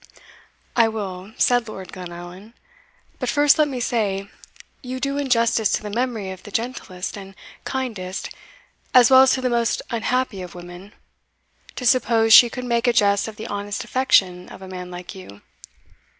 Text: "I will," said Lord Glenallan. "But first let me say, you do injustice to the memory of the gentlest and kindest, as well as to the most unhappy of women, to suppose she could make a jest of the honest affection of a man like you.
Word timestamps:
"I 0.75 0.87
will," 0.87 1.31
said 1.37 1.67
Lord 1.67 1.93
Glenallan. 1.93 2.55
"But 3.19 3.29
first 3.29 3.59
let 3.59 3.67
me 3.67 3.79
say, 3.79 4.27
you 4.81 4.99
do 4.99 5.19
injustice 5.19 5.71
to 5.73 5.83
the 5.83 5.91
memory 5.91 6.31
of 6.31 6.41
the 6.41 6.49
gentlest 6.49 7.15
and 7.15 7.35
kindest, 7.65 8.31
as 8.95 9.11
well 9.11 9.21
as 9.21 9.33
to 9.33 9.41
the 9.41 9.47
most 9.51 9.83
unhappy 9.91 10.41
of 10.41 10.55
women, 10.55 10.93
to 11.75 11.85
suppose 11.85 12.33
she 12.33 12.49
could 12.49 12.65
make 12.65 12.87
a 12.87 12.93
jest 12.93 13.27
of 13.27 13.35
the 13.35 13.45
honest 13.45 13.83
affection 13.83 14.49
of 14.49 14.63
a 14.63 14.67
man 14.67 14.89
like 14.89 15.13
you. 15.13 15.43